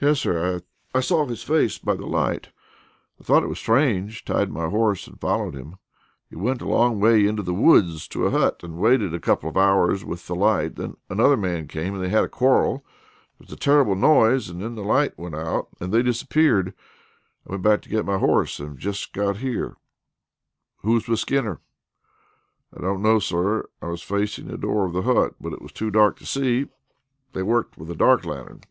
[0.00, 2.48] "Yes, sir; I saw his face by the light.
[3.20, 5.76] I thought it strange, tied my horse and followed him.
[6.28, 9.48] He went a long way into the woods to a hut, and waited a couple
[9.48, 10.74] of hours with the light.
[10.74, 12.84] Then another man came, and they had a quarrel.
[13.38, 16.74] There was a terrible noise, and then the light went out and they disappeared.
[17.46, 19.76] I went back to my horse and have just got here."
[20.78, 21.60] "Who was with Skinner?"
[22.76, 23.68] "I don't know, sir.
[23.80, 26.66] I was facing the door of the hut, but it was too dark to see.
[27.34, 28.62] They worked with a dark lantern."